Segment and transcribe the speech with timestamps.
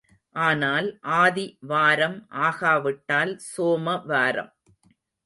[0.35, 0.87] ஆனால்
[1.17, 2.17] ஆதி வாரம்
[2.41, 4.51] ஆகாவிட்டால் சோம வாரம்.